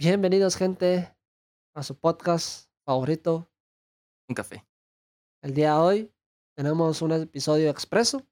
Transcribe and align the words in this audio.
Bienvenidos, 0.00 0.54
gente, 0.54 1.12
a 1.74 1.82
su 1.82 1.98
podcast 1.98 2.70
favorito. 2.84 3.50
Un 4.28 4.34
café. 4.36 4.64
El 5.42 5.54
día 5.54 5.72
de 5.72 5.78
hoy 5.80 6.14
tenemos 6.54 7.02
un 7.02 7.10
episodio 7.10 7.68
expreso. 7.68 8.24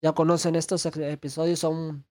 Ya 0.00 0.14
conocen 0.14 0.56
estos 0.56 0.86
episodios, 0.86 1.58
son 1.58 2.06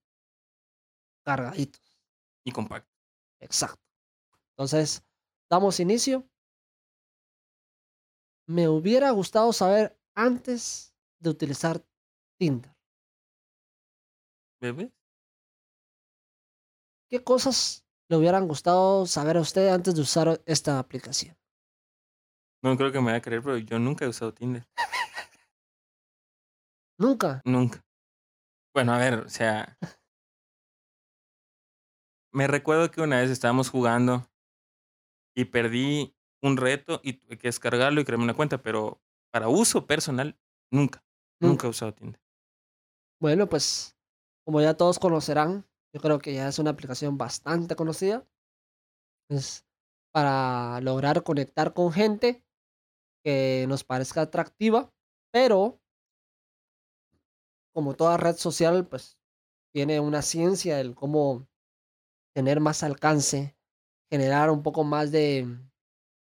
cargaditos. 1.26 2.00
Y 2.46 2.52
compacto. 2.52 2.96
Exacto. 3.40 3.82
Entonces, 4.52 5.04
damos 5.50 5.80
inicio. 5.80 6.24
Me 8.46 8.70
hubiera 8.70 9.10
gustado 9.10 9.52
saber 9.52 10.00
antes 10.14 10.94
de 11.18 11.32
utilizar 11.32 11.84
Tinder. 12.38 12.78
¿Bebé? 14.62 14.94
¿Qué 17.10 17.24
cosas 17.24 17.83
le 18.10 18.18
hubieran 18.18 18.48
gustado 18.48 19.06
saber 19.06 19.38
a 19.38 19.42
usted 19.42 19.70
antes 19.70 19.96
de 19.96 20.02
usar 20.02 20.42
esta 20.46 20.80
aplicación? 20.80 21.38
No 22.64 22.78
creo 22.78 22.92
que 22.92 23.00
me 23.00 23.06
vaya 23.08 23.18
a 23.18 23.22
creer, 23.22 23.42
pero 23.44 23.58
yo 23.58 23.78
nunca 23.80 24.06
he 24.06 24.08
usado 24.08 24.34
Tinder. 24.34 24.66
Nunca. 26.98 27.42
Nunca. 27.44 27.84
Bueno, 28.74 28.94
a 28.94 28.98
ver, 28.98 29.16
o 29.16 29.30
sea. 29.30 29.78
Me 32.32 32.48
recuerdo 32.48 32.90
que 32.90 33.02
una 33.02 33.20
vez 33.20 33.30
estábamos 33.30 33.70
jugando 33.70 34.28
y 35.36 35.46
perdí 35.46 36.16
un 36.42 36.58
reto 36.58 37.00
y 37.04 37.14
tuve 37.14 37.38
que 37.38 37.48
descargarlo 37.48 38.02
y 38.02 38.06
crearme 38.06 38.24
una 38.24 38.34
cuenta, 38.34 38.62
pero 38.62 39.02
para 39.32 39.50
uso 39.50 39.86
personal, 39.86 40.40
nunca. 40.72 41.04
Nunca 41.40 41.68
he 41.68 41.70
usado 41.70 41.94
Tinder. 41.94 42.22
Bueno, 43.20 43.48
pues 43.48 43.98
como 44.46 44.62
ya 44.62 44.76
todos 44.76 45.00
conocerán, 45.00 45.66
yo 45.94 46.02
creo 46.02 46.20
que 46.20 46.34
ya 46.34 46.48
es 46.48 46.60
una 46.60 46.72
aplicación 46.72 47.18
bastante 47.18 47.76
conocida. 47.76 48.28
Es 49.30 49.66
para 50.12 50.82
lograr 50.82 51.24
conectar 51.24 51.74
con 51.74 51.92
gente 51.92 52.44
que 53.24 53.66
nos 53.68 53.84
parezca 53.84 54.22
atractiva, 54.22 54.94
pero 55.32 55.80
como 57.74 57.96
toda 57.96 58.18
red 58.18 58.36
social, 58.36 58.88
pues 58.88 59.18
tiene 59.74 60.00
una 60.00 60.22
ciencia 60.22 60.80
el 60.80 60.94
cómo 60.94 61.48
tener 62.36 62.60
más 62.60 62.84
alcance, 62.84 63.56
generar 64.12 64.52
un 64.52 64.62
poco 64.62 64.84
más 64.84 65.12
de 65.12 65.48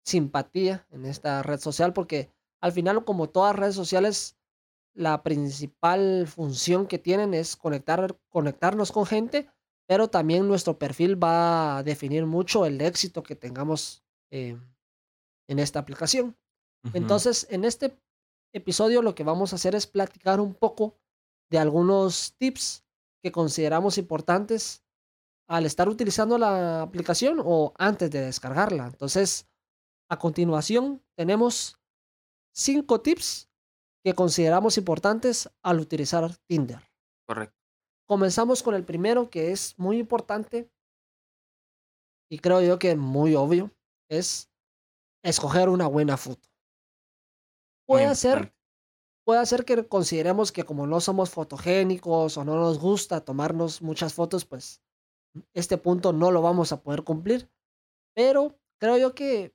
simpatía 0.04 0.86
en 0.90 1.06
esta 1.06 1.42
red 1.42 1.58
social, 1.58 1.92
porque 1.92 2.32
al 2.60 2.72
final, 2.72 3.04
como 3.04 3.30
todas 3.30 3.56
redes 3.56 3.74
sociales, 3.74 4.38
la 4.94 5.22
principal 5.22 6.26
función 6.26 6.86
que 6.86 6.98
tienen 6.98 7.34
es 7.34 7.56
conectar, 7.56 8.18
conectarnos 8.28 8.92
con 8.92 9.06
gente, 9.06 9.50
pero 9.86 10.08
también 10.08 10.46
nuestro 10.46 10.78
perfil 10.78 11.22
va 11.22 11.78
a 11.78 11.82
definir 11.82 12.26
mucho 12.26 12.66
el 12.66 12.80
éxito 12.80 13.22
que 13.22 13.36
tengamos 13.36 14.04
eh, 14.30 14.58
en 15.48 15.58
esta 15.58 15.78
aplicación. 15.78 16.36
Entonces, 16.94 17.46
en 17.50 17.64
este 17.64 17.96
episodio 18.52 19.02
lo 19.02 19.14
que 19.14 19.22
vamos 19.22 19.52
a 19.52 19.56
hacer 19.56 19.74
es 19.74 19.86
platicar 19.86 20.40
un 20.40 20.54
poco 20.54 20.98
de 21.48 21.58
algunos 21.58 22.34
tips 22.38 22.84
que 23.22 23.30
consideramos 23.30 23.98
importantes 23.98 24.82
al 25.46 25.66
estar 25.66 25.88
utilizando 25.88 26.38
la 26.38 26.82
aplicación 26.82 27.40
o 27.44 27.72
antes 27.76 28.10
de 28.10 28.20
descargarla. 28.22 28.86
Entonces, 28.86 29.46
a 30.08 30.18
continuación 30.18 31.02
tenemos 31.14 31.78
cinco 32.52 33.00
tips 33.00 33.48
que 34.04 34.14
consideramos 34.14 34.78
importantes 34.78 35.48
al 35.62 35.80
utilizar 35.80 36.36
Tinder. 36.46 36.80
Correcto. 37.26 37.56
Comenzamos 38.06 38.62
con 38.62 38.74
el 38.74 38.84
primero 38.84 39.30
que 39.30 39.52
es 39.52 39.78
muy 39.78 39.98
importante 39.98 40.70
y 42.32 42.38
creo 42.38 42.62
yo 42.62 42.78
que 42.78 42.96
muy 42.96 43.34
obvio, 43.34 43.70
es 44.08 44.50
escoger 45.22 45.68
una 45.68 45.86
buena 45.86 46.16
foto. 46.16 46.48
Muy 47.86 48.04
Puede 48.04 48.14
ser, 48.14 48.30
importante. 48.38 48.56
puede 49.24 49.46
ser 49.46 49.64
que 49.66 49.86
consideremos 49.86 50.50
que 50.50 50.64
como 50.64 50.86
no 50.86 51.00
somos 51.00 51.28
fotogénicos 51.28 52.38
o 52.38 52.44
no 52.44 52.56
nos 52.56 52.78
gusta 52.78 53.22
tomarnos 53.22 53.82
muchas 53.82 54.14
fotos, 54.14 54.46
pues 54.46 54.82
este 55.52 55.76
punto 55.76 56.14
no 56.14 56.30
lo 56.30 56.40
vamos 56.40 56.72
a 56.72 56.82
poder 56.82 57.04
cumplir. 57.04 57.50
Pero 58.14 58.58
creo 58.80 58.96
yo 58.96 59.14
que 59.14 59.54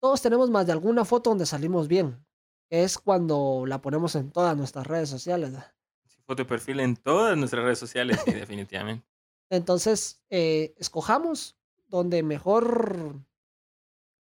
todos 0.00 0.20
tenemos 0.20 0.50
más 0.50 0.66
de 0.66 0.72
alguna 0.72 1.06
foto 1.06 1.30
donde 1.30 1.46
salimos 1.46 1.88
bien. 1.88 2.24
Es 2.70 2.98
cuando 2.98 3.64
la 3.66 3.80
ponemos 3.80 4.14
en 4.14 4.30
todas 4.30 4.56
nuestras 4.56 4.86
redes 4.86 5.08
sociales. 5.08 5.52
foto 6.26 6.42
de 6.42 6.48
perfil 6.48 6.80
en 6.80 6.96
todas 6.96 7.36
nuestras 7.36 7.64
redes 7.64 7.78
sociales, 7.78 8.20
sí, 8.24 8.32
definitivamente. 8.32 9.06
Entonces, 9.50 10.20
eh, 10.28 10.74
escojamos 10.76 11.56
donde 11.86 12.22
mejor 12.22 13.16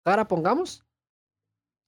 cara 0.04 0.28
pongamos. 0.28 0.84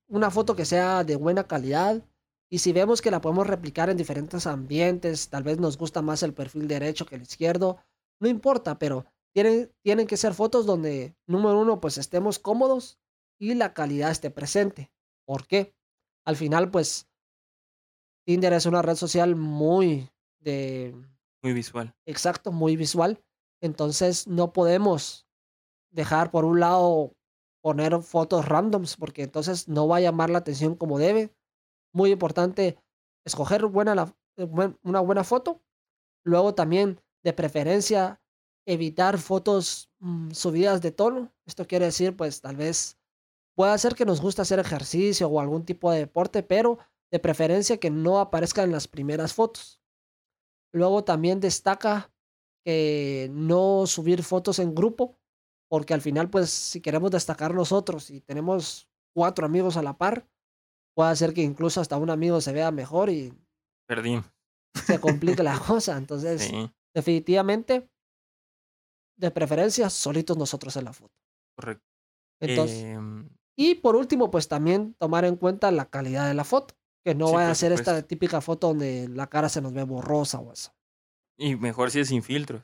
Una 0.09 0.31
foto 0.31 0.57
que 0.57 0.65
sea 0.65 1.05
de 1.05 1.17
buena 1.17 1.45
calidad. 1.45 2.03
Y 2.49 2.61
si 2.61 2.73
vemos 2.73 3.03
que 3.03 3.11
la 3.11 3.21
podemos 3.21 3.47
replicar 3.47 3.91
en 3.91 3.97
diferentes 3.97 4.47
ambientes, 4.47 5.29
tal 5.29 5.43
vez 5.43 5.59
nos 5.59 5.77
gusta 5.77 6.01
más 6.01 6.23
el 6.23 6.33
perfil 6.33 6.69
derecho 6.69 7.05
que 7.05 7.17
el 7.17 7.23
izquierdo, 7.23 7.79
no 8.21 8.29
importa, 8.29 8.79
pero 8.79 9.05
tienen, 9.33 9.71
tienen 9.83 10.07
que 10.07 10.17
ser 10.17 10.33
fotos 10.33 10.65
donde, 10.65 11.17
número 11.27 11.59
uno, 11.59 11.81
pues 11.81 11.99
estemos 11.99 12.39
cómodos 12.39 12.99
y 13.39 13.55
la 13.55 13.75
calidad 13.75 14.13
esté 14.13 14.31
presente. 14.31 14.93
¿Por 15.27 15.47
qué? 15.47 15.76
Al 16.27 16.37
final, 16.37 16.71
pues, 16.71 17.09
Tinder 18.27 18.53
es 18.53 18.67
una 18.67 18.83
red 18.83 18.97
social 18.97 19.37
muy 19.37 20.11
de 20.41 20.95
Muy 21.43 21.53
visual. 21.53 21.95
exacto, 22.07 22.53
muy 22.53 22.77
visual. 22.77 23.23
Entonces 23.63 24.27
no 24.27 24.53
podemos 24.53 25.27
dejar 25.91 26.31
por 26.31 26.45
un 26.45 26.61
lado 26.61 27.13
poner 27.63 28.01
fotos 28.03 28.45
randoms 28.47 28.97
porque 28.97 29.23
entonces 29.23 29.69
no 29.69 29.89
va 29.89 29.97
a 29.97 30.01
llamar 30.01 30.31
la 30.31 30.39
atención 30.39 30.75
como 30.75 30.99
debe. 30.99 31.33
Muy 31.93 32.11
importante 32.11 32.79
escoger 33.25 33.65
buena 33.67 33.95
la- 33.95 34.15
eh, 34.37 34.49
una 34.83 35.01
buena 35.01 35.25
foto. 35.25 35.63
Luego 36.25 36.55
también 36.55 37.01
de 37.25 37.33
preferencia 37.33 38.21
evitar 38.67 39.19
fotos 39.19 39.89
mm, 40.01 40.33
subidas 40.33 40.83
de 40.83 40.91
tono. 40.93 41.33
Esto 41.47 41.67
quiere 41.67 41.87
decir 41.87 42.17
pues 42.17 42.41
tal 42.41 42.57
vez 42.57 42.99
puede 43.57 43.77
ser 43.79 43.95
que 43.95 44.05
nos 44.05 44.21
guste 44.21 44.43
hacer 44.43 44.59
ejercicio 44.61 45.29
o 45.29 45.41
algún 45.41 45.65
tipo 45.65 45.91
de 45.91 46.01
deporte, 46.01 46.43
pero 46.43 46.79
de 47.11 47.19
preferencia 47.19 47.79
que 47.79 47.91
no 47.91 48.19
aparezca 48.21 48.63
en 48.63 48.71
las 48.73 48.87
primeras 48.87 49.33
fotos. 49.35 49.81
Luego 50.73 51.03
también 51.05 51.41
destaca 51.41 52.13
que 52.65 53.29
no 53.33 53.87
subir 53.87 54.23
fotos 54.23 54.59
en 54.59 54.75
grupo, 54.75 55.17
porque 55.71 55.95
al 55.95 56.01
final, 56.03 56.29
pues, 56.31 56.51
si 56.51 56.81
queremos 56.81 57.11
destacar 57.11 57.55
nosotros 57.55 58.11
y 58.11 58.21
tenemos 58.21 58.89
cuatro 59.15 59.47
amigos 59.47 59.77
a 59.77 59.83
la 59.83 59.97
par, 59.97 60.29
puede 60.95 61.11
hacer 61.11 61.33
que 61.33 61.43
incluso 61.43 61.81
hasta 61.81 61.97
un 61.97 62.11
amigo 62.11 62.41
se 62.41 62.53
vea 62.53 62.71
mejor 62.71 63.09
y 63.11 63.33
Perdimos. 63.89 64.27
se 64.75 65.01
complique 65.01 65.43
la 65.43 65.59
cosa. 65.67 65.97
Entonces, 65.97 66.43
Sí, 66.43 66.71
definitivamente, 66.95 67.89
de 69.17 69.31
preferencia, 69.31 69.89
solitos 69.89 70.37
nosotros 70.37 70.77
en 70.77 70.85
la 70.85 70.93
foto. 70.93 71.15
correcto. 71.57 71.85
Entonces, 72.41 72.83
Em, 72.85 73.29
y 73.57 73.77
por 73.77 73.97
último, 73.97 74.31
pues 74.31 74.49
también 74.49 74.95
tomar 74.95 75.25
en 75.25 75.37
cuenta 75.37 75.71
la 75.71 75.87
calidad 75.91 76.27
de 76.29 76.35
la 76.35 76.45
foto, 76.45 76.75
que 77.05 77.15
no 77.15 77.29
Sí, 77.29 77.35
vaya 77.35 77.51
a 77.51 77.55
ser 77.55 77.73
esta 77.73 78.03
típica 78.03 78.41
foto 78.41 78.69
donde 78.69 79.09
la 79.09 79.29
cara 79.29 79.49
se 79.49 79.61
nos 79.63 79.73
ve 79.73 79.85
borrosa 79.85 80.39
o 80.41 80.53
eso. 80.53 80.73
y 81.39 81.57
mejor 81.57 81.91
si 81.91 82.01
es 82.01 82.09
sin 82.09 82.23
filtros. 82.23 82.63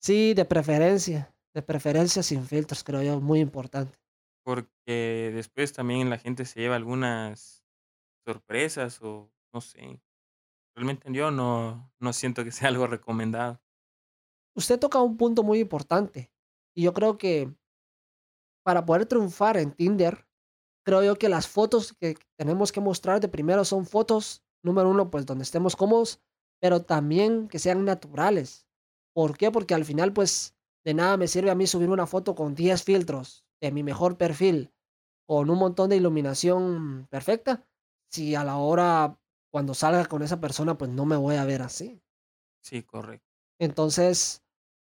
Sí, 0.00 0.34
de 0.34 0.44
preferencia, 0.44 1.34
de 1.54 1.62
preferencia 1.62 2.22
sin 2.22 2.44
filtros, 2.46 2.84
creo 2.84 3.02
yo, 3.02 3.20
muy 3.20 3.40
importante. 3.40 3.98
Porque 4.44 5.30
después 5.34 5.72
también 5.72 6.08
la 6.10 6.18
gente 6.18 6.44
se 6.44 6.60
lleva 6.60 6.76
algunas 6.76 7.64
sorpresas 8.26 9.00
o 9.02 9.32
no 9.52 9.60
sé. 9.60 10.02
Realmente 10.74 11.08
yo 11.12 11.30
no, 11.30 11.92
no 11.98 12.12
siento 12.12 12.44
que 12.44 12.52
sea 12.52 12.68
algo 12.68 12.86
recomendado. 12.86 13.60
Usted 14.54 14.78
toca 14.78 15.00
un 15.00 15.16
punto 15.16 15.42
muy 15.42 15.60
importante 15.60 16.32
y 16.74 16.82
yo 16.82 16.92
creo 16.92 17.18
que 17.18 17.54
para 18.64 18.84
poder 18.84 19.06
triunfar 19.06 19.56
en 19.56 19.72
Tinder, 19.72 20.26
creo 20.90 21.04
yo 21.04 21.16
que 21.16 21.28
las 21.28 21.46
fotos 21.46 21.92
que 21.92 22.16
tenemos 22.36 22.72
que 22.72 22.80
mostrar 22.80 23.20
de 23.20 23.28
primero 23.28 23.64
son 23.64 23.86
fotos, 23.86 24.42
número 24.64 24.88
uno, 24.88 25.08
pues 25.08 25.24
donde 25.24 25.44
estemos 25.44 25.76
cómodos, 25.76 26.20
pero 26.60 26.82
también 26.82 27.46
que 27.46 27.60
sean 27.60 27.84
naturales. 27.84 28.66
¿Por 29.14 29.38
qué? 29.38 29.52
Porque 29.52 29.74
al 29.74 29.84
final, 29.84 30.12
pues, 30.12 30.56
de 30.84 30.94
nada 30.94 31.16
me 31.16 31.28
sirve 31.28 31.48
a 31.52 31.54
mí 31.54 31.68
subir 31.68 31.90
una 31.90 32.08
foto 32.08 32.34
con 32.34 32.56
10 32.56 32.82
filtros 32.82 33.44
de 33.60 33.70
mi 33.70 33.84
mejor 33.84 34.16
perfil, 34.16 34.72
con 35.28 35.48
un 35.48 35.58
montón 35.58 35.90
de 35.90 35.96
iluminación 35.96 37.06
perfecta, 37.08 37.64
si 38.10 38.34
a 38.34 38.42
la 38.42 38.56
hora, 38.56 39.16
cuando 39.52 39.74
salga 39.74 40.06
con 40.06 40.24
esa 40.24 40.40
persona, 40.40 40.76
pues 40.76 40.90
no 40.90 41.04
me 41.04 41.16
voy 41.16 41.36
a 41.36 41.44
ver 41.44 41.62
así. 41.62 42.02
Sí, 42.64 42.82
correcto. 42.82 43.28
Entonces, 43.60 44.42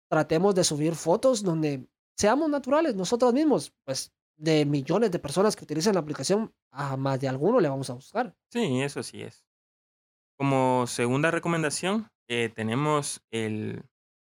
tratemos 0.10 0.56
de 0.56 0.64
subir 0.64 0.96
fotos 0.96 1.44
donde 1.44 1.86
seamos 2.18 2.50
naturales 2.50 2.96
nosotros 2.96 3.34
mismos. 3.34 3.74
Pues 3.84 4.14
de 4.38 4.66
millones 4.66 5.12
de 5.12 5.20
personas 5.20 5.56
que 5.56 5.64
utilizan 5.66 5.96
la 5.96 6.02
aplicación, 6.02 6.54
a 6.72 6.98
más 6.98 7.20
de 7.20 7.28
alguno 7.28 7.60
le 7.60 7.70
vamos 7.70 7.90
a 7.90 7.94
buscar. 7.94 8.36
Sí, 8.52 8.82
eso 8.82 9.04
sí 9.04 9.22
es. 9.22 9.46
Como 10.38 10.88
segunda 10.88 11.32
recomendación, 11.32 12.10
eh, 12.30 12.50
tenemos 12.50 13.24
el 13.32 13.84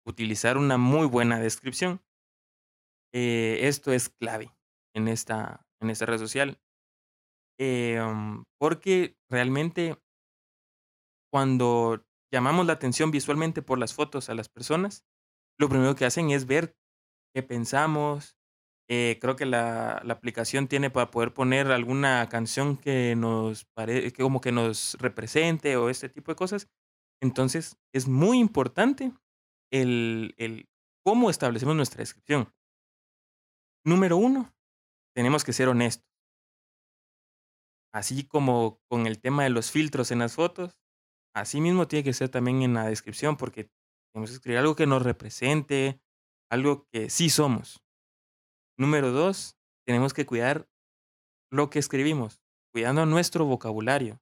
utilizar 0.06 0.58
una 0.58 0.78
muy 0.78 1.08
buena 1.08 1.40
descripción. 1.40 2.02
eh, 3.14 3.60
esto 3.68 3.92
es 3.92 4.10
clave 4.10 4.52
en 4.96 5.08
esta, 5.08 5.66
en 5.82 5.90
esta 5.90 6.06
red 6.06 6.18
social. 6.20 6.60
Em, 7.60 8.44
porque 8.58 9.18
realmente 9.30 9.98
cuando 11.32 12.06
llamamos 12.32 12.66
la 12.66 12.74
atención 12.74 13.12
visualmente 13.12 13.62
por 13.62 13.78
las 13.80 13.94
fotos 13.94 14.30
a 14.30 14.36
las 14.36 14.50
personas, 14.50 15.06
lo 15.60 15.70
primero 15.70 15.96
que 15.96 16.06
hacen 16.06 16.32
es 16.32 16.46
ver 16.46 16.76
qué 17.36 17.44
pensamos. 17.44 18.38
Eh, 18.92 19.20
creo 19.22 19.36
que 19.36 19.46
la, 19.46 20.02
la, 20.04 20.14
aplicación 20.14 20.68
tiene 20.68 20.90
para 20.90 21.12
poder 21.12 21.32
poner 21.32 21.72
alguna 21.72 22.28
canción 22.28 22.76
que 22.76 23.16
nos 23.16 23.66
pare, 23.66 24.12
que 24.12 24.24
como 24.24 24.42
que 24.42 24.52
nos 24.52 24.96
represente 25.00 25.78
o 25.78 25.90
este 25.90 26.10
tipo 26.10 26.32
de 26.32 26.36
cosas. 26.36 26.68
Entonces, 27.22 27.78
es 27.94 28.08
muy 28.08 28.40
importante 28.40 29.12
el, 29.72 30.34
el 30.38 30.68
cómo 31.06 31.30
establecemos 31.30 31.76
nuestra 31.76 32.00
descripción. 32.00 32.52
Número 33.86 34.18
uno, 34.18 34.54
tenemos 35.16 35.44
que 35.44 35.54
ser 35.54 35.68
honestos. 35.68 36.10
Así 37.94 38.24
como 38.24 38.82
con 38.88 39.06
el 39.06 39.20
tema 39.20 39.44
de 39.44 39.50
los 39.50 39.72
filtros 39.72 40.12
en 40.12 40.20
las 40.20 40.36
fotos, 40.36 40.80
así 41.36 41.62
mismo 41.62 41.88
tiene 41.88 42.04
que 42.04 42.14
ser 42.14 42.30
también 42.30 42.62
en 42.64 42.74
la 42.74 42.86
descripción, 42.86 43.38
porque 43.38 43.70
tenemos 44.14 44.32
que 44.32 44.36
escribir 44.36 44.60
algo 44.60 44.76
que 44.76 44.88
nos 44.88 45.04
represente, 45.04 46.02
algo 46.50 46.88
que 46.92 47.10
sí 47.10 47.30
somos. 47.30 47.84
Número 48.80 49.12
dos, 49.12 49.58
tenemos 49.86 50.14
que 50.14 50.26
cuidar 50.26 50.66
lo 51.52 51.70
que 51.70 51.80
escribimos, 51.80 52.42
cuidando 52.72 53.06
nuestro 53.06 53.44
vocabulario. 53.44 54.22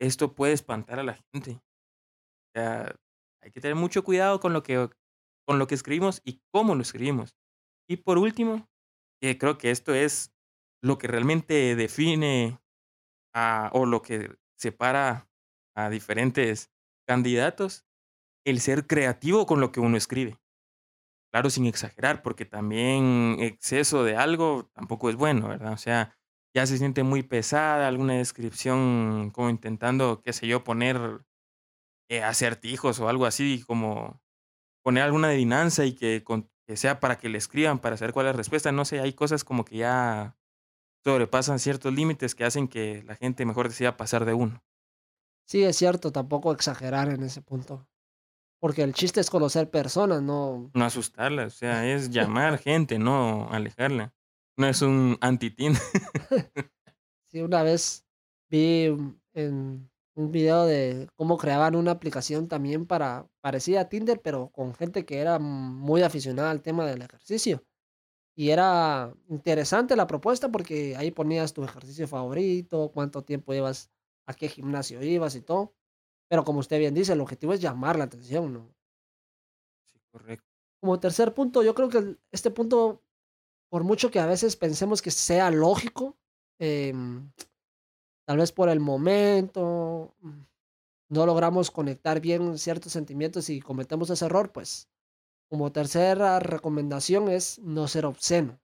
Esto 0.00 0.34
puede 0.34 0.52
espantar 0.52 0.98
a 0.98 1.04
la 1.04 1.24
gente. 1.32 1.62
Hay 2.56 3.52
que 3.52 3.60
tener 3.60 3.76
mucho 3.76 4.02
cuidado 4.02 4.40
con 4.40 4.52
lo 4.52 4.64
que, 4.64 4.90
con 5.46 5.60
lo 5.60 5.68
que 5.68 5.76
escribimos 5.76 6.22
y 6.24 6.40
cómo 6.52 6.74
lo 6.74 6.82
escribimos. 6.82 7.36
Y 7.88 7.98
por 7.98 8.18
último, 8.18 8.68
que 9.22 9.38
creo 9.38 9.58
que 9.58 9.70
esto 9.70 9.94
es 9.94 10.32
lo 10.82 10.98
que 10.98 11.06
realmente 11.06 11.76
define 11.76 12.58
o 13.72 13.86
lo 13.86 14.02
que 14.02 14.36
separa 14.56 15.30
a 15.76 15.88
diferentes 15.88 16.72
candidatos, 17.06 17.86
el 18.44 18.58
ser 18.60 18.88
creativo 18.88 19.46
con 19.46 19.60
lo 19.60 19.70
que 19.70 19.78
uno 19.78 19.96
escribe. 19.96 20.36
Claro, 21.32 21.50
sin 21.50 21.66
exagerar, 21.66 22.22
porque 22.22 22.46
también 22.46 23.36
exceso 23.40 24.02
de 24.02 24.16
algo 24.16 24.70
tampoco 24.72 25.10
es 25.10 25.16
bueno, 25.16 25.48
¿verdad? 25.48 25.72
O 25.72 25.76
sea, 25.76 26.16
ya 26.54 26.66
se 26.66 26.78
siente 26.78 27.02
muy 27.02 27.22
pesada 27.22 27.86
alguna 27.86 28.14
descripción 28.14 29.30
como 29.34 29.50
intentando, 29.50 30.22
qué 30.22 30.32
sé 30.32 30.46
yo, 30.46 30.64
poner 30.64 31.24
eh, 32.08 32.22
acertijos 32.22 32.98
o 33.00 33.08
algo 33.08 33.26
así, 33.26 33.62
como 33.66 34.22
poner 34.82 35.04
alguna 35.04 35.28
adivinanza 35.28 35.84
y 35.84 35.92
que, 35.92 36.24
que 36.66 36.76
sea 36.76 36.98
para 36.98 37.18
que 37.18 37.28
le 37.28 37.36
escriban, 37.36 37.78
para 37.78 37.98
saber 37.98 38.14
cuál 38.14 38.26
es 38.26 38.32
la 38.32 38.36
respuesta. 38.38 38.72
No 38.72 38.86
sé, 38.86 39.00
hay 39.00 39.12
cosas 39.12 39.44
como 39.44 39.66
que 39.66 39.76
ya 39.78 40.38
sobrepasan 41.04 41.58
ciertos 41.58 41.92
límites 41.92 42.34
que 42.34 42.44
hacen 42.44 42.68
que 42.68 43.02
la 43.04 43.16
gente 43.16 43.44
mejor 43.44 43.68
decida 43.68 43.98
pasar 43.98 44.24
de 44.24 44.32
uno. 44.32 44.62
Sí, 45.46 45.62
es 45.64 45.76
cierto, 45.76 46.10
tampoco 46.10 46.52
exagerar 46.52 47.10
en 47.10 47.22
ese 47.22 47.42
punto. 47.42 47.86
Porque 48.60 48.82
el 48.82 48.92
chiste 48.92 49.20
es 49.20 49.30
conocer 49.30 49.70
personas, 49.70 50.22
no. 50.22 50.70
No 50.74 50.84
asustarla, 50.84 51.46
o 51.46 51.50
sea, 51.50 51.86
es 51.86 52.10
llamar 52.10 52.58
gente, 52.58 52.98
no 52.98 53.48
alejarla. 53.50 54.14
No 54.56 54.66
es 54.66 54.82
un 54.82 55.16
antitín. 55.20 55.74
sí, 57.30 57.40
una 57.40 57.62
vez 57.62 58.04
vi 58.50 58.86
en 59.34 59.88
un 60.18 60.32
video 60.32 60.64
de 60.66 61.08
cómo 61.14 61.38
creaban 61.38 61.76
una 61.76 61.92
aplicación 61.92 62.48
también 62.48 62.86
para, 62.86 63.28
parecida 63.40 63.82
a 63.82 63.88
Tinder, 63.88 64.20
pero 64.20 64.50
con 64.50 64.74
gente 64.74 65.04
que 65.04 65.18
era 65.18 65.38
muy 65.38 66.02
aficionada 66.02 66.50
al 66.50 66.62
tema 66.62 66.84
del 66.84 67.02
ejercicio. 67.02 67.64
Y 68.34 68.50
era 68.50 69.14
interesante 69.28 69.96
la 69.96 70.06
propuesta 70.06 70.50
porque 70.50 70.96
ahí 70.96 71.12
ponías 71.12 71.52
tu 71.52 71.62
ejercicio 71.64 72.08
favorito, 72.08 72.90
cuánto 72.92 73.22
tiempo 73.22 73.52
llevas, 73.52 73.90
a 74.26 74.34
qué 74.34 74.48
gimnasio 74.48 75.02
ibas 75.02 75.36
y 75.36 75.40
todo. 75.40 75.74
Pero 76.28 76.44
como 76.44 76.60
usted 76.60 76.78
bien 76.78 76.94
dice, 76.94 77.12
el 77.12 77.20
objetivo 77.20 77.52
es 77.54 77.60
llamar 77.60 77.98
la 77.98 78.04
atención, 78.04 78.52
¿no? 78.52 78.74
Sí, 79.86 79.98
correcto. 80.10 80.46
Como 80.80 81.00
tercer 81.00 81.34
punto, 81.34 81.62
yo 81.62 81.74
creo 81.74 81.88
que 81.88 82.16
este 82.30 82.50
punto, 82.50 83.02
por 83.70 83.84
mucho 83.84 84.10
que 84.10 84.20
a 84.20 84.26
veces 84.26 84.56
pensemos 84.56 85.02
que 85.02 85.10
sea 85.10 85.50
lógico, 85.50 86.16
em, 86.58 87.30
tal 88.26 88.38
vez 88.38 88.52
por 88.52 88.68
el 88.68 88.80
momento 88.80 90.14
mm, 90.20 90.40
no 91.10 91.26
logramos 91.26 91.70
conectar 91.70 92.20
bien 92.20 92.58
ciertos 92.58 92.92
sentimientos 92.92 93.48
y 93.50 93.60
cometemos 93.60 94.10
ese 94.10 94.26
error, 94.26 94.52
pues 94.52 94.88
como 95.48 95.72
tercera 95.72 96.38
recomendación 96.40 97.28
es 97.28 97.58
no 97.60 97.88
ser 97.88 98.06
obsceno. 98.06 98.60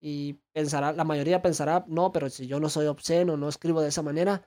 Y 0.00 0.34
pensará, 0.52 0.92
la 0.92 1.04
mayoría 1.04 1.40
pensará, 1.40 1.84
no, 1.88 2.12
pero 2.12 2.28
si 2.28 2.46
yo 2.46 2.60
no 2.60 2.68
soy 2.68 2.86
obsceno, 2.86 3.36
no 3.36 3.48
escribo 3.48 3.80
de 3.80 3.88
esa 3.88 4.02
manera. 4.02 4.46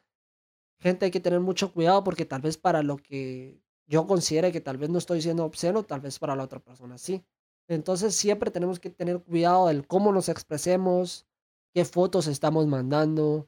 Gente, 0.79 1.05
hay 1.05 1.11
que 1.11 1.19
tener 1.19 1.39
mucho 1.39 1.73
cuidado 1.73 2.03
porque 2.03 2.25
tal 2.25 2.41
vez 2.41 2.57
para 2.57 2.83
lo 2.83 2.97
que 2.97 3.61
yo 3.87 4.05
considere 4.05 4.51
que 4.51 4.61
tal 4.61 4.77
vez 4.77 4.89
no 4.89 4.97
estoy 4.97 5.21
siendo 5.21 5.45
obsceno, 5.45 5.83
tal 5.83 6.01
vez 6.01 6.19
para 6.19 6.35
la 6.35 6.43
otra 6.43 6.59
persona 6.59 6.97
sí. 6.97 7.23
Entonces 7.67 8.15
siempre 8.15 8.51
tenemos 8.51 8.79
que 8.79 8.89
tener 8.89 9.21
cuidado 9.21 9.67
del 9.67 9.87
cómo 9.87 10.11
nos 10.11 10.29
expresemos, 10.29 11.25
qué 11.73 11.83
fotos 11.85 12.27
estamos 12.27 12.67
mandando, 12.67 13.47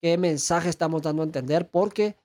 qué 0.00 0.18
mensaje 0.18 0.68
estamos 0.68 1.02
dando 1.02 1.22
a 1.22 1.26
entender, 1.26 1.70
porque 1.70 2.16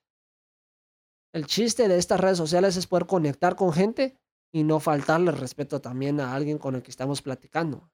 el 1.33 1.45
chiste 1.45 1.87
de 1.87 1.97
estas 1.97 2.19
redes 2.19 2.37
sociales 2.37 2.77
es 2.77 2.87
poder 2.87 3.05
conectar 3.05 3.55
con 3.55 3.73
gente 3.73 4.17
y 4.53 4.63
no 4.63 4.79
faltarle 4.79 5.31
respeto 5.31 5.81
también 5.81 6.21
a 6.21 6.33
alguien 6.33 6.57
con 6.57 6.75
el 6.75 6.81
que 6.81 6.91
estamos 6.91 7.21
platicando. 7.21 7.89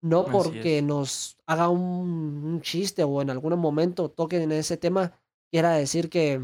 No 0.00 0.24
porque 0.26 0.82
nos 0.82 1.36
haga 1.46 1.68
un, 1.68 2.60
chiste 2.60 3.02
o 3.02 3.20
en 3.22 3.30
algún 3.30 3.58
momento 3.58 4.08
toquen 4.08 4.42
en 4.42 4.52
ese 4.52 4.76
tema, 4.76 5.18
quiera 5.50 5.72
decir 5.72 6.08
que... 6.08 6.40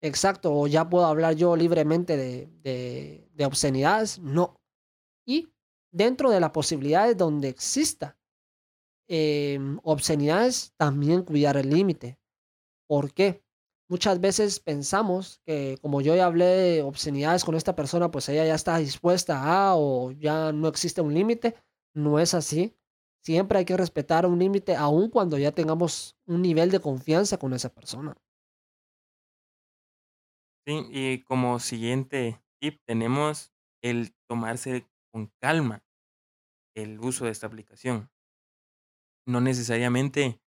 Exacto, 0.00 0.54
o 0.54 0.66
ya 0.66 0.90
puedo 0.90 1.06
hablar 1.06 1.34
yo 1.34 1.56
libremente 1.56 2.18
de, 2.18 3.26
de, 3.32 3.46
obscenidades. 3.46 4.18
No. 4.18 4.60
Y 5.26 5.48
dentro 5.90 6.28
de 6.28 6.40
las 6.40 6.50
posibilidades 6.50 7.16
donde 7.16 7.48
exista 7.48 8.18
em, 9.08 9.78
obscenidades, 9.82 10.74
también 10.76 11.22
cuidar 11.22 11.56
el 11.56 11.70
límite. 11.70 12.18
¿Por 12.86 13.14
qué? 13.14 13.44
muchas 13.88 14.20
veces 14.20 14.60
pensamos 14.60 15.40
que 15.44 15.78
como 15.80 16.00
yo 16.00 16.16
ya 16.16 16.26
hablé 16.26 16.46
de 16.46 16.82
obscenidades 16.82 17.44
con 17.44 17.54
esta 17.54 17.76
persona, 17.76 18.10
pues 18.10 18.28
ella 18.28 18.44
ya 18.44 18.54
está 18.54 18.78
dispuesta 18.78 19.42
a 19.44 19.76
o 19.76 20.10
ya 20.12 20.52
no 20.52 20.68
existe 20.68 21.00
un 21.00 21.14
límite. 21.14 21.54
No 21.94 22.18
es 22.18 22.34
así. 22.34 22.74
Siempre 23.24 23.58
hay 23.58 23.64
que 23.64 23.76
respetar 23.76 24.26
un 24.26 24.38
límite 24.38 24.76
aun 24.76 25.08
cuando 25.08 25.38
ya 25.38 25.50
tengamos 25.50 26.16
un 26.26 26.42
nivel 26.42 26.70
de 26.70 26.80
confianza 26.80 27.38
con 27.38 27.54
esa 27.54 27.70
persona. 27.70 28.14
Sí, 30.66 30.86
y 30.90 31.22
como 31.22 31.58
siguiente 31.58 32.42
tip 32.60 32.80
tenemos 32.86 33.52
el 33.82 34.14
tomarse 34.28 34.86
con 35.12 35.32
calma 35.40 35.84
el 36.74 37.00
uso 37.00 37.26
de 37.26 37.30
esta 37.30 37.46
aplicación. 37.46 38.10
No 39.26 39.40
necesariamente 39.40 40.40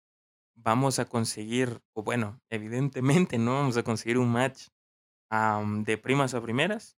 vamos 0.56 1.00
a 1.00 1.06
conseguir, 1.06 1.82
o 1.94 2.04
bueno, 2.04 2.42
evidentemente 2.50 3.38
no 3.38 3.54
vamos 3.54 3.78
a 3.78 3.84
conseguir 3.84 4.18
un 4.18 4.32
match 4.32 4.68
de 5.86 5.98
primas 5.98 6.34
a 6.34 6.42
primeras. 6.42 6.98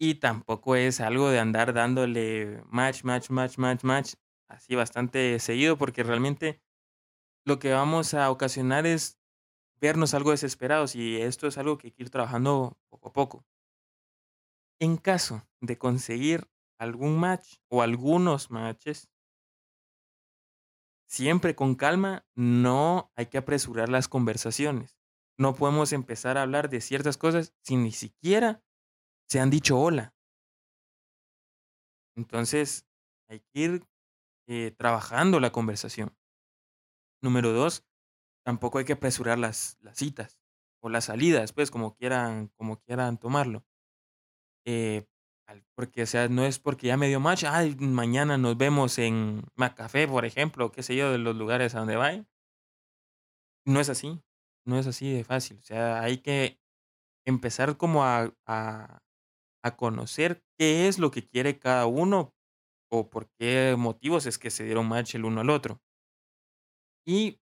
Y 0.00 0.16
tampoco 0.16 0.76
es 0.76 1.00
algo 1.00 1.30
de 1.30 1.40
andar 1.40 1.72
dándole 1.72 2.62
match, 2.66 3.04
match, 3.04 3.30
match, 3.30 3.58
match, 3.58 3.84
match, 3.84 4.14
así 4.48 4.74
bastante 4.74 5.38
seguido, 5.38 5.76
porque 5.78 6.02
realmente 6.02 6.60
lo 7.44 7.58
que 7.58 7.72
vamos 7.72 8.14
a 8.14 8.30
ocasionar 8.30 8.86
es 8.86 9.18
vernos 9.80 10.14
algo 10.14 10.32
desesperados 10.32 10.94
y 10.94 11.20
esto 11.20 11.46
es 11.46 11.58
algo 11.58 11.78
que 11.78 11.88
hay 11.88 11.92
que 11.92 12.02
ir 12.04 12.10
trabajando 12.10 12.78
poco 12.90 13.08
a 13.08 13.12
poco. 13.12 13.46
En 14.80 14.96
caso 14.96 15.48
de 15.60 15.78
conseguir 15.78 16.48
algún 16.78 17.18
match 17.18 17.56
o 17.68 17.82
algunos 17.82 18.50
matches, 18.50 19.10
siempre 21.08 21.54
con 21.54 21.74
calma, 21.74 22.26
no 22.34 23.10
hay 23.16 23.26
que 23.26 23.38
apresurar 23.38 23.88
las 23.88 24.08
conversaciones. 24.08 24.98
No 25.38 25.54
podemos 25.54 25.92
empezar 25.92 26.36
a 26.36 26.42
hablar 26.42 26.68
de 26.68 26.80
ciertas 26.80 27.16
cosas 27.16 27.54
si 27.62 27.76
ni 27.76 27.92
siquiera 27.92 28.62
se 29.28 29.40
han 29.40 29.50
dicho 29.50 29.78
hola. 29.78 30.14
Entonces, 32.16 32.86
hay 33.28 33.40
que 33.40 33.60
ir 33.60 33.84
eh, 34.48 34.70
trabajando 34.72 35.40
la 35.40 35.52
conversación. 35.52 36.16
Número 37.22 37.52
dos, 37.52 37.84
tampoco 38.44 38.78
hay 38.78 38.86
que 38.86 38.94
apresurar 38.94 39.38
las, 39.38 39.76
las 39.80 39.98
citas 39.98 40.40
o 40.82 40.88
las 40.88 41.06
salidas, 41.06 41.52
pues 41.52 41.70
como 41.70 41.96
quieran, 41.96 42.48
como 42.56 42.80
quieran 42.80 43.18
tomarlo. 43.18 43.66
Eh, 44.64 45.06
porque, 45.74 46.02
o 46.02 46.06
sea, 46.06 46.28
no 46.28 46.44
es 46.44 46.58
porque 46.58 46.88
ya 46.88 46.96
me 46.96 47.08
dio 47.08 47.20
match, 47.20 47.44
ay, 47.44 47.74
mañana 47.76 48.38
nos 48.38 48.56
vemos 48.56 48.98
en 48.98 49.44
Macafé, 49.54 50.08
por 50.08 50.24
ejemplo, 50.24 50.72
qué 50.72 50.82
sé 50.82 50.96
yo, 50.96 51.12
de 51.12 51.18
los 51.18 51.36
lugares 51.36 51.74
a 51.74 51.80
donde 51.80 51.96
vayan. 51.96 52.28
No 53.66 53.80
es 53.80 53.88
así, 53.88 54.20
no 54.64 54.78
es 54.78 54.86
así 54.86 55.12
de 55.12 55.24
fácil. 55.24 55.58
O 55.58 55.62
sea, 55.62 56.00
hay 56.02 56.18
que 56.18 56.60
empezar 57.26 57.76
como 57.76 58.04
a, 58.04 58.34
a, 58.46 59.02
a 59.62 59.76
conocer 59.76 60.44
qué 60.58 60.88
es 60.88 60.98
lo 60.98 61.10
que 61.10 61.26
quiere 61.28 61.58
cada 61.58 61.86
uno 61.86 62.34
o 62.90 63.10
por 63.10 63.30
qué 63.32 63.76
motivos 63.78 64.26
es 64.26 64.38
que 64.38 64.50
se 64.50 64.64
dieron 64.64 64.88
match 64.88 65.14
el 65.14 65.24
uno 65.24 65.40
al 65.40 65.50
otro. 65.50 65.82
Y 67.06 67.40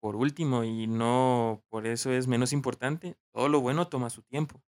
por 0.00 0.16
último, 0.16 0.64
y 0.64 0.86
no 0.86 1.64
por 1.70 1.86
eso 1.86 2.12
es 2.12 2.28
menos 2.28 2.52
importante, 2.52 3.18
todo 3.34 3.48
lo 3.48 3.60
bueno 3.60 3.88
toma 3.88 4.10
su 4.10 4.22
tiempo. 4.22 4.64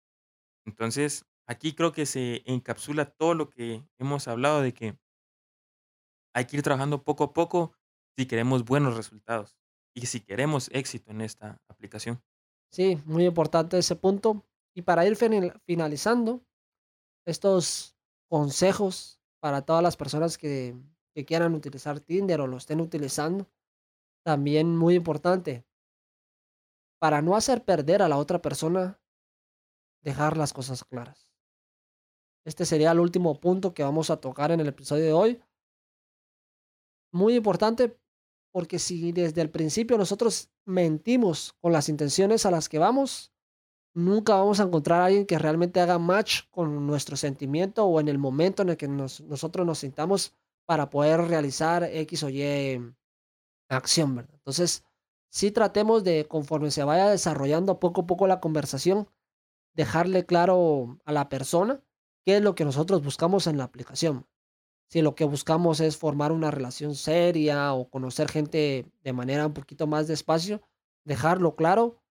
Entonces, 0.66 1.26
aquí 1.46 1.74
creo 1.74 1.92
que 1.92 2.06
se 2.06 2.42
encapsula 2.46 3.06
todo 3.06 3.34
lo 3.34 3.50
que 3.50 3.88
hemos 3.98 4.28
hablado 4.28 4.62
de 4.62 4.74
que 4.74 4.98
hay 6.34 6.46
que 6.46 6.56
ir 6.56 6.62
trabajando 6.62 7.04
poco 7.04 7.24
a 7.24 7.32
poco 7.32 7.74
si 8.16 8.26
queremos 8.26 8.64
buenos 8.64 8.96
resultados 8.96 9.58
y 9.94 10.06
si 10.06 10.20
queremos 10.20 10.68
éxito 10.72 11.10
en 11.10 11.20
esta 11.20 11.60
aplicación. 11.68 12.22
Sí, 12.70 12.98
muy 13.04 13.26
importante 13.26 13.78
ese 13.78 13.96
punto. 13.96 14.46
Y 14.74 14.82
para 14.82 15.06
ir 15.06 15.16
finalizando, 15.16 16.42
estos 17.26 17.96
consejos 18.28 19.21
para 19.42 19.62
todas 19.62 19.82
las 19.82 19.96
personas 19.96 20.38
que, 20.38 20.80
quieran 21.26 21.54
utilizar 21.54 22.00
Tinder 22.00 22.40
o 22.40 22.46
lo 22.46 22.56
estén 22.56 22.80
utilizando, 22.80 23.50
también 24.24 24.76
muy 24.78 24.94
importante, 24.94 25.66
para 27.00 27.20
no 27.20 27.36
hacer 27.36 27.64
perder 27.64 28.02
a 28.02 28.08
la 28.08 28.16
otra 28.16 28.40
persona, 28.40 29.00
dejar 30.00 30.36
las 30.36 30.52
cosas 30.52 30.84
claras. 30.84 31.28
Este 32.46 32.64
sería 32.64 32.92
el 32.92 33.00
último 33.00 33.40
punto 33.40 33.74
que 33.74 33.82
vamos 33.82 34.10
a 34.10 34.20
tocar 34.20 34.52
en 34.52 34.60
el 34.60 34.68
episodio 34.68 35.04
de 35.04 35.12
hoy. 35.12 35.42
Muy 37.12 37.34
importante 37.34 37.98
porque 38.52 38.78
si 38.78 39.10
desde 39.10 39.42
el 39.42 39.50
principio 39.50 39.98
nosotros 39.98 40.50
mentimos 40.64 41.52
con 41.60 41.72
las 41.72 41.88
intenciones 41.88 42.46
a 42.46 42.52
las 42.52 42.68
que 42.68 42.78
vamos, 42.78 43.31
nunca 43.94 44.34
vamos 44.34 44.60
a 44.60 44.64
encontrar 44.64 45.00
a 45.00 45.06
alguien 45.06 45.26
que 45.26 45.38
realmente 45.38 45.80
haga 45.80 45.98
match 45.98 46.42
con 46.50 46.86
nuestro 46.86 47.16
sentimiento 47.16 47.84
o 47.84 48.00
en 48.00 48.08
el 48.08 48.18
momento 48.18 48.62
en 48.62 48.70
el 48.70 48.76
que 48.76 48.88
nosotros 48.88 49.66
nos 49.66 49.78
sintamos 49.78 50.34
para 50.66 50.90
poder 50.90 51.20
realizar 51.22 51.84
X 51.84 52.22
o 52.22 52.28
Y 52.28 52.94
acción, 53.68 54.14
¿verdad? 54.14 54.34
Entonces, 54.34 54.84
sí 55.30 55.50
tratemos 55.50 56.04
de, 56.04 56.26
conforme 56.28 56.70
se 56.70 56.84
vaya 56.84 57.08
desarrollando 57.08 57.80
poco 57.80 58.02
a 58.02 58.06
poco 58.06 58.26
la 58.26 58.40
conversación, 58.40 59.08
dejarle 59.74 60.26
claro 60.26 60.98
a 61.04 61.12
la 61.12 61.28
persona 61.28 61.82
qué 62.24 62.36
es 62.36 62.42
lo 62.42 62.54
que 62.54 62.64
nosotros 62.64 63.02
buscamos 63.02 63.46
en 63.46 63.58
la 63.58 63.64
aplicación. 63.64 64.26
Si 64.88 65.00
lo 65.00 65.14
que 65.14 65.24
buscamos 65.24 65.80
es 65.80 65.96
formar 65.96 66.32
una 66.32 66.50
relación 66.50 66.94
seria 66.94 67.72
o 67.72 67.88
conocer 67.88 68.28
gente 68.28 68.86
de 69.02 69.12
manera 69.14 69.46
un 69.46 69.54
poquito 69.54 69.86
más 69.86 70.06
despacio, 70.06 70.60
dejarlo 71.04 71.56
claro 71.56 72.02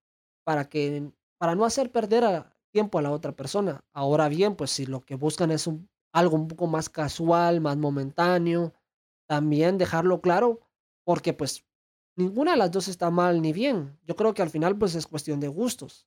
para 0.43 0.67
que 0.67 1.11
para 1.41 1.55
no 1.55 1.65
hacer 1.65 1.91
perder 1.91 2.45
tiempo 2.71 2.99
a 2.99 3.01
la 3.01 3.09
otra 3.09 3.31
persona. 3.31 3.83
Ahora 3.93 4.29
bien, 4.29 4.55
pues 4.55 4.69
si 4.69 4.85
lo 4.85 5.01
que 5.01 5.15
buscan 5.15 5.49
es 5.49 5.67
algo 6.13 6.35
un 6.35 6.47
poco 6.47 6.67
más 6.67 6.87
casual, 6.87 7.61
más 7.61 7.77
momentáneo, 7.77 8.75
también 9.27 9.79
dejarlo 9.79 10.21
claro 10.21 10.59
porque 11.03 11.33
pues 11.33 11.65
ninguna 12.15 12.51
de 12.51 12.57
las 12.57 12.69
dos 12.69 12.87
está 12.87 13.09
mal 13.09 13.41
ni 13.41 13.53
bien. 13.53 13.97
Yo 14.03 14.15
creo 14.15 14.35
que 14.35 14.43
al 14.43 14.51
final 14.51 14.77
pues 14.77 14.93
es 14.93 15.07
cuestión 15.07 15.39
de 15.39 15.47
gustos. 15.47 16.05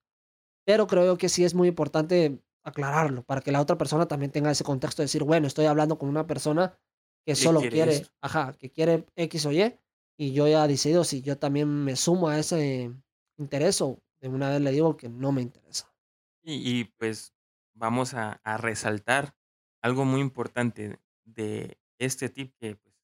Pero 0.65 0.87
creo 0.87 1.19
que 1.19 1.29
sí 1.29 1.45
es 1.45 1.53
muy 1.53 1.67
importante 1.67 2.41
aclararlo 2.63 3.25
para 3.25 3.41
que 3.41 3.51
la 3.51 3.61
otra 3.61 3.77
persona 3.77 4.07
también 4.07 4.31
tenga 4.31 4.53
ese 4.53 4.63
contexto 4.63 5.03
de 5.03 5.07
decir, 5.07 5.25
bueno, 5.25 5.49
estoy 5.49 5.67
hablando 5.67 5.99
con 5.99 6.09
una 6.09 6.29
persona 6.29 6.79
que 7.27 7.35
solo 7.35 7.61
quiere, 7.61 8.07
ajá, 8.21 8.53
que 8.53 8.71
quiere 8.71 9.05
X 9.17 9.47
o 9.47 9.51
Y 9.51 9.75
y 10.17 10.33
yo 10.33 10.47
ya 10.47 10.65
he 10.65 10.69
decidido 10.69 11.03
si 11.03 11.23
yo 11.23 11.37
también 11.39 11.67
me 11.67 11.97
sumo 11.97 12.29
a 12.29 12.39
ese 12.39 12.93
interés 13.37 13.81
o 13.81 13.99
una 14.29 14.51
vez 14.51 14.61
le 14.61 14.73
digo 14.73 14.97
que 14.97 15.09
no 15.09 15.33
me 15.33 15.43
interesa. 15.43 15.93
Y, 16.43 16.85
pues 16.85 17.35
vamos 17.75 18.15
a, 18.15 18.41
a, 18.45 18.57
resaltar 18.59 19.35
algo 19.83 20.05
muy 20.05 20.21
importante 20.21 21.01
de 21.25 21.79
este 21.99 22.29
tip 22.29 22.55
que 22.59 22.77
pues, 22.77 22.95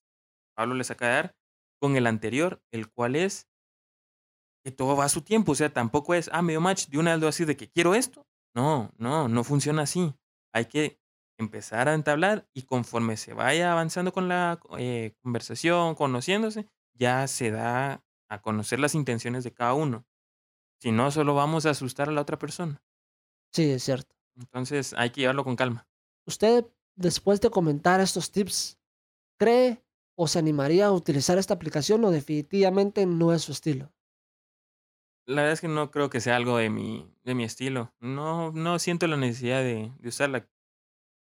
Pablo 0.55 0.75
les 0.75 0.91
acaba 0.91 1.11
de 1.11 1.17
dar 1.17 1.37
con 1.81 1.97
el 1.97 2.07
anterior, 2.07 2.62
el 2.71 2.91
cual 2.91 3.17
es 3.17 3.49
que 4.62 4.71
todo 4.71 4.97
va 4.97 5.07
a 5.07 5.09
su 5.09 5.23
tiempo. 5.23 5.53
O 5.53 5.55
sea, 5.55 5.73
tampoco 5.73 6.15
es, 6.15 6.29
ah, 6.33 6.43
medio 6.43 6.61
match, 6.61 6.89
de 6.89 6.99
una 6.99 7.17
vez 7.17 7.25
así 7.25 7.45
de 7.45 7.57
que 7.57 7.71
quiero 7.71 7.95
esto. 7.95 8.27
No, 8.55 8.93
no, 8.99 9.29
no 9.29 9.45
funciona 9.45 9.83
así. 9.83 10.15
Hay 10.53 10.67
que 10.67 11.00
empezar 11.39 11.89
a 11.89 11.95
entablar 11.95 12.47
y 12.53 12.62
conforme 12.62 13.17
se 13.17 13.33
vaya 13.33 13.73
avanzando 13.73 14.12
con 14.12 14.29
la 14.29 14.61
eh, 14.79 15.15
conversación, 15.23 15.95
conociéndose, 15.95 16.67
ya 16.95 17.27
se 17.27 17.50
da 17.50 18.05
a 18.29 18.43
conocer 18.43 18.79
las 18.79 18.95
intenciones 18.95 19.45
de 19.45 19.53
cada 19.53 19.75
uno. 19.75 20.05
Si 20.81 20.93
no, 20.93 21.11
solo 21.11 21.35
vamos 21.35 21.67
a 21.67 21.71
asustar 21.71 22.09
a 22.09 22.13
la 22.13 22.23
otra 22.23 22.39
persona. 22.39 22.83
Sí, 23.53 23.71
es 23.71 23.85
cierto. 23.85 24.15
Entonces 24.37 24.95
hay 24.95 25.11
que 25.11 25.21
llevarlo 25.21 25.45
con 25.45 25.57
calma. 25.57 25.87
Usted, 26.27 26.67
después 26.97 27.41
de 27.41 27.51
comentar 27.51 28.01
estos 28.01 28.31
tips, 28.31 28.79
¿cree 29.39 29.83
o 30.17 30.27
se 30.27 30.39
animaría 30.39 30.87
a 30.87 30.93
utilizar 30.93 31.37
esta 31.39 31.55
aplicación 31.55 32.05
o 32.05 32.11
definitivamente 32.11 33.05
no 33.05 33.35
es 33.35 33.43
su 33.43 33.53
estilo? 33.53 33.93
La 35.27 35.43
verdad 35.43 35.53
es 35.53 35.61
que 35.61 35.69
no 35.69 35.91
creo 35.91 36.09
que 36.09 36.21
sea 36.21 36.37
algo 36.37 36.57
de 36.57 36.71
mi, 36.71 37.15
de 37.25 37.35
mi 37.35 37.45
estilo. 37.45 37.95
No, 38.01 38.51
no 38.53 38.79
siento 38.79 39.07
la 39.07 39.17
necesidad 39.17 39.61
de, 39.61 39.93
de 39.99 40.09
usarla. 40.09 40.49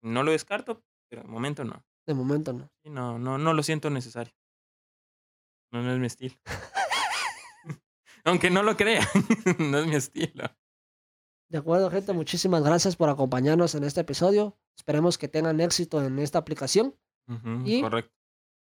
No 0.03 0.23
lo 0.23 0.31
descarto, 0.31 0.85
pero 1.09 1.23
de 1.23 1.29
momento 1.29 1.65
no. 1.65 1.85
De 2.07 2.15
momento 2.15 2.53
no. 2.53 2.71
no, 2.85 3.19
no, 3.19 3.39
no 3.39 3.53
lo 3.53 3.63
siento 3.63 3.91
necesario. 3.91 4.33
No, 5.73 5.83
no 5.83 5.93
es 5.93 5.99
mi 5.99 6.07
estilo. 6.07 6.37
Aunque 8.29 8.51
no 8.51 8.63
lo 8.63 8.77
crean, 8.77 9.07
no 9.59 9.79
es 9.79 9.87
mi 9.87 9.97
estilo. 9.97 10.45
De 11.49 11.59
acuerdo, 11.59 11.91
gente. 11.91 12.13
Muchísimas 12.13 12.63
gracias 12.63 12.97
por 12.97 13.09
acompañarnos 13.09 13.75
en 13.75 13.85
este 13.85 14.03
episodio. 14.03 14.57
Esperemos 14.77 15.17
que 15.17 15.29
tengan 15.29 15.61
éxito 15.61 16.03
en 16.03 16.19
esta 16.19 16.39
aplicación. 16.39 16.95
y 17.65 17.81
correcto. 17.81 18.13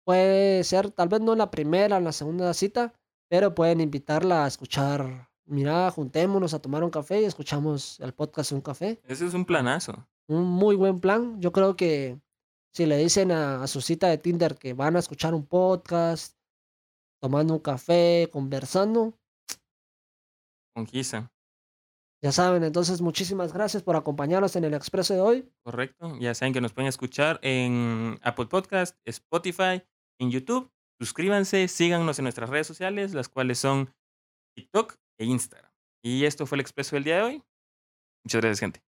Puede 0.04 0.64
ser, 0.64 0.90
tal 0.90 1.08
vez 1.08 1.20
no 1.20 1.36
la 1.36 1.50
primera, 1.50 2.00
la 2.00 2.12
segunda 2.12 2.52
cita, 2.54 2.94
pero 3.28 3.54
pueden 3.54 3.80
invitarla 3.80 4.44
a 4.44 4.48
escuchar. 4.48 5.28
Mira, 5.44 5.90
juntémonos 5.90 6.54
a 6.54 6.60
tomar 6.60 6.82
un 6.82 6.90
café 6.90 7.20
y 7.20 7.24
escuchamos 7.24 8.00
el 8.00 8.14
podcast 8.14 8.52
Un 8.52 8.60
Café. 8.60 9.00
Ese 9.06 9.26
es 9.26 9.34
un 9.34 9.44
planazo. 9.44 10.06
Un 10.26 10.44
muy 10.44 10.74
buen 10.74 11.00
plan. 11.00 11.40
Yo 11.40 11.52
creo 11.52 11.76
que 11.76 12.18
si 12.72 12.86
le 12.86 12.96
dicen 12.96 13.32
a, 13.32 13.66
su 13.66 13.80
cita 13.80 14.08
de 14.08 14.18
Tinder 14.18 14.56
que 14.56 14.74
van 14.74 14.96
a 14.96 15.00
escuchar 15.00 15.34
un 15.34 15.44
podcast, 15.44 16.36
tomando 17.20 17.54
un 17.54 17.60
café, 17.60 18.28
conversando. 18.32 19.14
Conquista. 20.80 21.30
Ya 22.22 22.32
saben, 22.32 22.64
entonces 22.64 23.02
muchísimas 23.02 23.52
gracias 23.52 23.82
por 23.82 23.96
acompañarnos 23.96 24.56
en 24.56 24.64
el 24.64 24.74
expreso 24.74 25.14
de 25.14 25.20
hoy. 25.20 25.52
Correcto. 25.62 26.16
Ya 26.18 26.34
saben 26.34 26.54
que 26.54 26.60
nos 26.60 26.72
pueden 26.72 26.88
escuchar 26.88 27.38
en 27.42 28.18
Apple 28.22 28.46
Podcast, 28.46 28.98
Spotify, 29.04 29.82
en 30.18 30.30
YouTube. 30.30 30.70
Suscríbanse, 30.98 31.68
síganos 31.68 32.18
en 32.18 32.24
nuestras 32.24 32.48
redes 32.48 32.66
sociales, 32.66 33.14
las 33.14 33.28
cuales 33.28 33.58
son 33.58 33.94
TikTok 34.54 34.96
e 35.18 35.24
Instagram. 35.26 35.70
Y 36.02 36.24
esto 36.24 36.46
fue 36.46 36.56
el 36.56 36.60
expreso 36.60 36.96
del 36.96 37.04
día 37.04 37.16
de 37.16 37.22
hoy. 37.22 37.42
Muchas 38.24 38.40
gracias, 38.40 38.60
gente. 38.60 38.89